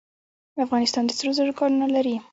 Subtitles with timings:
[0.65, 2.15] افغانستان د سرو زرو کانونه لري